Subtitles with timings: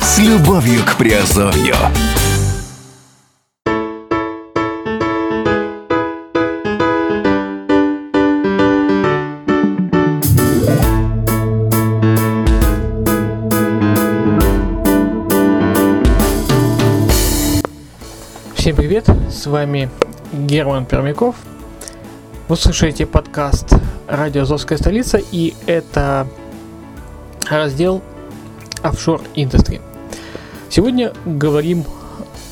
[0.00, 1.76] С любовью к Приазовью.
[18.66, 19.88] Всем привет, с вами
[20.32, 21.36] Герман Пермяков.
[22.48, 23.72] Вы слушаете подкаст
[24.08, 26.26] «Радио Азовская столица» и это
[27.48, 28.02] раздел
[28.82, 29.80] офшор Industry.
[30.68, 31.84] Сегодня говорим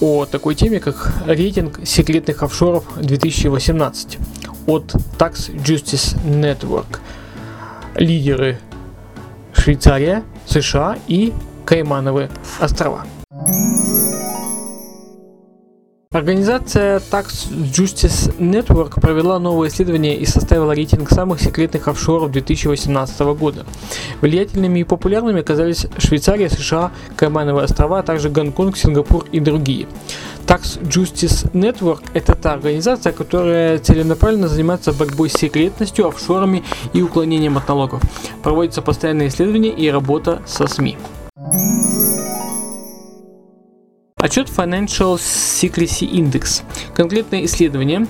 [0.00, 4.18] о такой теме, как рейтинг секретных офшоров 2018
[4.64, 4.84] от
[5.18, 7.00] Tax Justice Network.
[7.96, 8.58] Лидеры
[9.52, 11.34] Швейцария, США и
[11.66, 13.04] Каймановы острова.
[16.10, 23.66] Организация Tax Justice Network провела новое исследование и составила рейтинг самых секретных офшоров 2018 года.
[24.22, 29.86] Влиятельными и популярными оказались Швейцария, США, Каймановые острова, а также Гонконг, Сингапур и другие.
[30.46, 37.58] Tax Justice Network– это та организация, которая целенаправленно занимается борьбой с секретностью, офшорами и уклонением
[37.58, 38.00] от налогов.
[38.42, 40.96] Проводятся постоянные исследования и работа со СМИ.
[44.18, 46.62] Отчет Financial Secrecy Index.
[46.92, 48.06] Конкретное исследование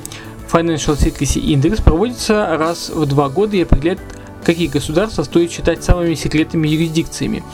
[0.50, 4.00] Financial Secrecy Index проводится раз в два года и определяет,
[4.42, 7.45] какие государства стоит считать самыми секретными юрисдикциями,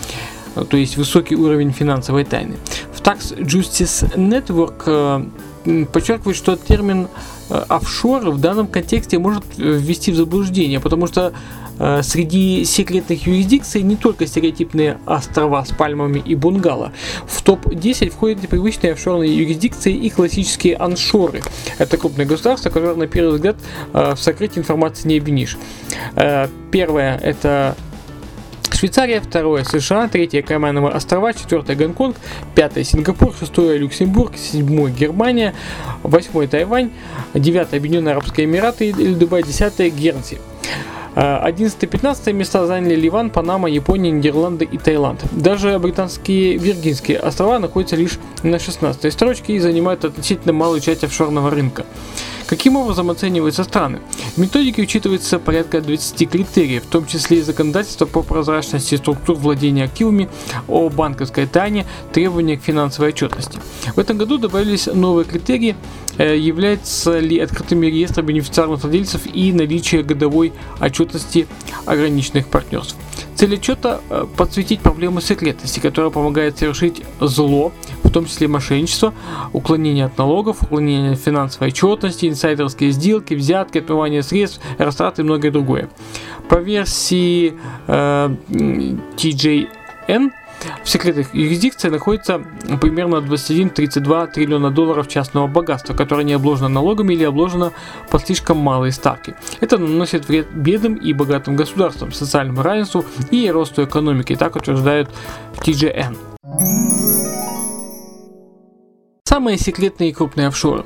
[0.71, 2.55] то есть высокий уровень финансовой тайны.
[2.93, 7.09] В Tax Justice Network э, подчеркивает, что термин
[7.51, 11.33] офшор в данном контексте может ввести в заблуждение, потому что
[11.79, 16.93] э, среди секретных юрисдикций не только стереотипные острова с пальмами и бунгало.
[17.27, 21.43] В топ-10 входят привычные офшорные юрисдикции и классические аншоры.
[21.79, 23.57] Это крупные государства, которые на первый взгляд
[23.93, 25.59] э, в сокрытии информации не обвинишь.
[26.17, 27.77] Э, первое это
[28.75, 32.17] Швейцария, второе США, третье Каймановые острова, четвертое Гонконг,
[32.57, 35.55] пятое Сингапур, шестое Люксембург, седьмое Германия,
[36.03, 36.91] восьмое Тайвань,
[37.35, 40.39] девятое Объединенные Арабские Эмираты или Дубай, десятое Гернси.
[41.15, 45.25] 11-15 места заняли Ливан, Панама, Япония, Нидерланды и Таиланд.
[45.31, 51.51] Даже британские Виргинские острова находятся лишь на 16 строчке и занимают относительно малую часть офшорного
[51.51, 51.87] рынка.
[52.55, 53.99] Каким образом оцениваются страны?
[54.37, 59.83] В методике учитывается порядка 20 критериев, в том числе и законодательство по прозрачности структур владения
[59.83, 60.29] активами,
[60.69, 63.59] о банковской тайне, требования к финансовой отчетности.
[63.97, 65.75] В этом году добавились новые критерии,
[66.17, 71.49] э, является ли открытыми реестр бенефициарных владельцев и наличие годовой отчетности
[71.87, 72.97] ограниченных партнерств.
[73.45, 77.73] Цель отчета э,– подсветить проблему секретности, которая помогает совершить зло,
[78.03, 79.13] в том числе мошенничество,
[79.53, 85.53] уклонение от налогов, уклонение от финансовой отчетности, инсайдерские сделки, взятки, отмывание средств, растраты и многое
[85.53, 85.91] другое.
[86.49, 87.53] По версии
[87.87, 90.31] э, TJN
[90.83, 92.43] в секретных юрисдикциях находится
[92.81, 97.73] примерно 21-32 триллиона долларов частного богатства, которое не обложено налогами или обложено
[98.11, 99.35] по слишком малой ставке.
[99.61, 105.09] Это наносит вред бедным и богатым государствам, социальному равенству и росту экономики, так утверждает
[105.57, 106.17] TGN.
[109.27, 110.85] Самые секретные и крупные офшоры.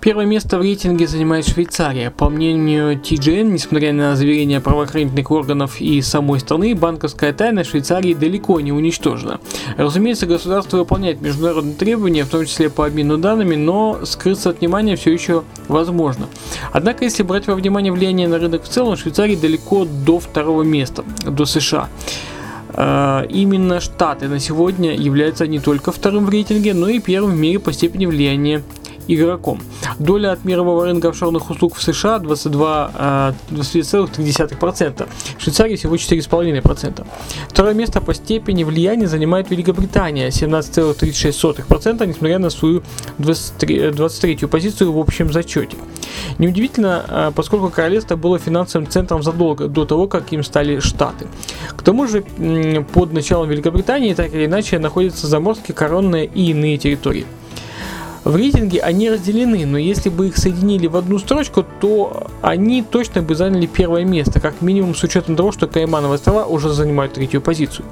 [0.00, 2.12] Первое место в рейтинге занимает Швейцария.
[2.12, 8.60] По мнению TGN, несмотря на заверения правоохранительных органов и самой страны, банковская тайна Швейцарии далеко
[8.60, 9.40] не уничтожена.
[9.76, 14.94] Разумеется, государство выполняет международные требования, в том числе по обмену данными, но скрыться от внимания
[14.94, 16.28] все еще возможно.
[16.70, 21.02] Однако, если брать во внимание влияние на рынок в целом, Швейцария далеко до второго места,
[21.26, 21.88] до США.
[22.72, 27.36] Э, именно Штаты на сегодня являются не только вторым в рейтинге, но и первым в
[27.36, 28.62] мире по степени влияния
[29.08, 29.60] игроком.
[29.98, 35.08] Доля от мирового рынка офшорных услуг в США 22, 22,3%.
[35.38, 37.06] В Швейцарии всего 4,5%.
[37.48, 42.82] Второе место по степени влияния занимает Великобритания 17,36%, несмотря на свою
[43.18, 45.76] 23, 23 позицию в общем зачете.
[46.38, 51.26] Неудивительно, э, поскольку королевство было финансовым центром задолго до того, как им стали штаты.
[51.76, 52.22] К тому же,
[52.92, 57.26] под началом Великобритании так или иначе находятся заморские, коронные и иные территории.
[58.24, 63.22] В рейтинге они разделены, но если бы их соединили в одну строчку, то они точно
[63.22, 67.40] бы заняли первое место, как минимум с учетом того, что Каймановые острова уже занимают третью
[67.40, 67.86] позицию.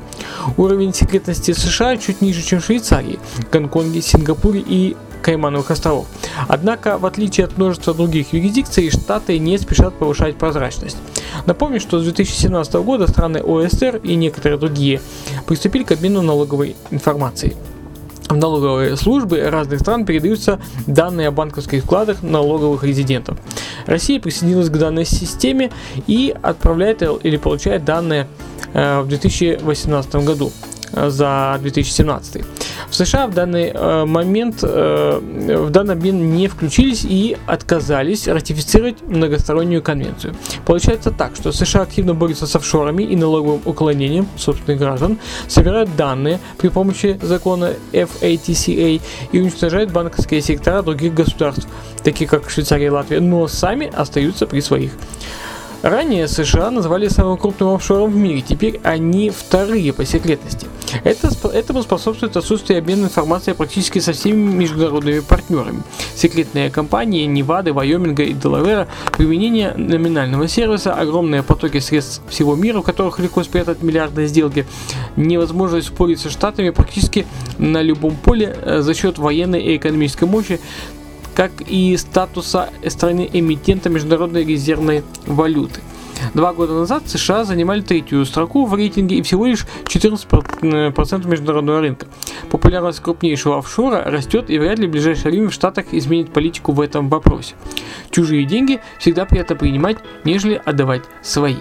[0.57, 3.19] Уровень секретности США чуть ниже, чем в Швейцарии,
[3.51, 6.07] Гонконге, Сингапуре и Каймановых островов.
[6.47, 10.99] Однако, в отличие от множества других юрисдикций, штаты не спешат повышать прозрачность.
[11.47, 15.01] Напомню, что с 2017 года страны ОСР и некоторые другие
[15.47, 17.57] приступили к обмену налоговой информацией.
[18.29, 23.39] В налоговые службы разных стран передаются данные о банковских вкладах налоговых резидентов.
[23.87, 25.71] Россия присоединилась к данной системе
[26.07, 28.27] и отправляет или получает данные
[28.73, 30.53] э, в 2018 году
[30.93, 32.45] э, за 2017.
[32.89, 39.03] В США в данный э, момент э, в данный обмен не включились и отказались ратифицировать
[39.03, 40.35] многостороннюю конвенцию.
[40.65, 45.19] Получается так, что США активно борются с офшорами и налоговым уклонением собственных граждан,
[45.49, 49.01] собирают данные при помощи закона FATCA
[49.33, 51.67] и уничтожают банковские сектора других государств,
[52.05, 54.93] таких как Швейцария и Латвия, но сами остаются при своих.
[55.83, 60.67] Ранее США называли самым крупным офшором в мире, теперь они вторые по секретности.
[61.05, 65.83] Это, этому способствует отсутствие обмена информацией практически со всеми международными партнерами.
[66.15, 72.83] Секретные компании Невады, Вайоминга и Делавера, применение номинального сервиса, огромные потоки средств всего мира, в
[72.83, 74.67] которых легко спрятать миллиардные сделки,
[75.17, 77.27] невозможность спорить со штатами практически
[77.59, 80.61] на любом поле э, за счет военной и экономической мощи,
[81.37, 85.83] как и статуса страны эмитента международной резервной валюты.
[86.33, 92.07] Два года назад США занимали третью строку в рейтинге и всего лишь 14% международного рынка.
[92.51, 96.81] Популярность крупнейшего офшора растет и вряд ли в ближайшее время в Штатах изменит политику в
[96.81, 97.55] этом вопросе.
[98.11, 101.57] Чужие деньги всегда приятно принимать, нежели отдавать свои.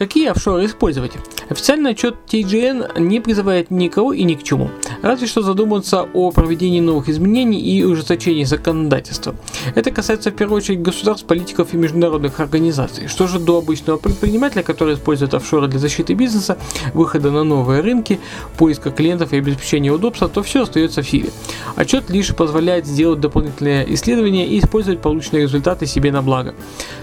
[0.00, 1.12] Какие офшоры использовать?
[1.50, 4.70] Официальный отчет TGN не призывает никого и ни к чему,
[5.02, 9.34] разве что задуматься о проведении новых изменений и ужесточении законодательства.
[9.74, 13.08] Это касается в первую очередь государств, политиков и международных организаций.
[13.08, 16.58] Что же до обычного предпринимателя, который использует офшоры для защиты бизнеса,
[16.94, 18.20] выхода на новые рынки,
[18.56, 21.30] поиска клиентов и обеспечения удобства, то все остается в силе.
[21.76, 26.54] Отчет лишь позволяет сделать дополнительные исследования и использовать полученные результаты себе на благо.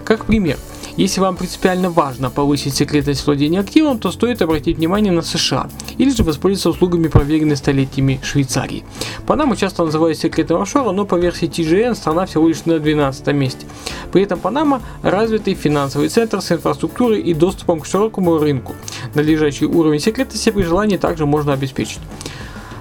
[0.03, 0.57] Как пример,
[0.97, 6.09] если вам принципиально важно повысить секретность владения активом, то стоит обратить внимание на США или
[6.09, 8.83] же воспользоваться услугами проверенной столетиями Швейцарии.
[9.27, 13.67] Панаму часто называют секретным офшором, но по версии TGN страна всего лишь на 12 месте.
[14.11, 18.73] При этом Панама– развитый финансовый центр с инфраструктурой и доступом к широкому рынку.
[19.13, 21.99] Надлежащий уровень секретности при желании также можно обеспечить.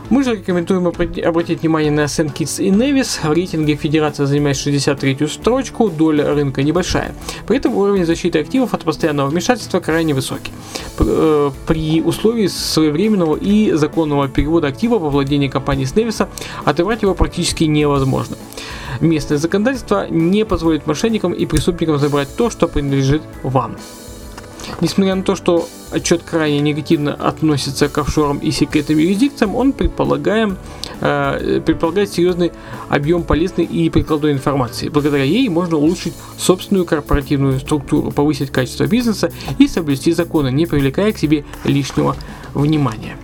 [0.08, 2.04] Мы же рекомендуем обратить внимание на.
[2.04, 3.20] Kitts и Невис.
[3.22, 7.14] В рейтинге Федерация занимает 63-ю строчку, доля рынка небольшая.
[7.46, 10.52] При этом уровень защиты активов от постоянного вмешательства крайне высокий.
[11.00, 16.28] Э, при условии своевременного и законного перевода актива во владение компании с Невиса
[16.64, 18.36] отобрать его практически невозможно.
[19.00, 23.76] Местное законодательство не позволит мошенникам и преступникам забрать то, что принадлежит вам.
[24.80, 30.56] Несмотря на то, что отчет крайне негативно относится к офшорам и секретным юрисдикциям, он предполагаем,
[31.00, 32.52] э, предполагает серьезный
[32.88, 34.88] объем полезной и прикладной информации.
[34.88, 41.12] Благодаря ей можно улучшить собственную корпоративную структуру, повысить качество бизнеса и соблюсти законы, не привлекая
[41.12, 42.16] к себе лишнего
[42.54, 43.16] внимания.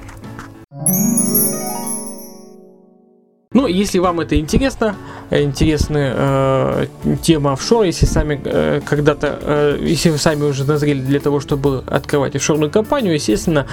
[3.55, 4.97] Ну, если вам это интересно,
[5.40, 6.87] интересная э,
[7.23, 11.82] тема офшора, если сами э, когда-то, э, если вы сами уже назрели для того, чтобы
[11.87, 13.67] открывать офшорную компанию, естественно,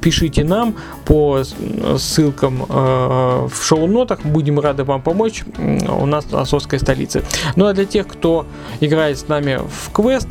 [0.00, 0.74] пишите нам
[1.04, 1.42] по
[1.98, 7.22] ссылкам э, в шоу-нотах, будем рады вам помочь у нас в Азовской столице.
[7.56, 8.46] Ну а для тех, кто
[8.80, 10.28] играет с нами в квест,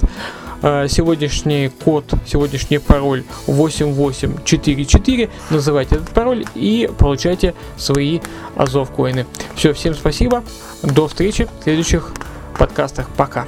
[0.61, 5.29] сегодняшний код, сегодняшний пароль 8844.
[5.49, 8.19] Называйте этот пароль и получайте свои
[8.55, 9.25] Азов коины.
[9.55, 10.43] Все, всем спасибо.
[10.83, 12.11] До встречи в следующих
[12.57, 13.09] подкастах.
[13.17, 13.45] Пока.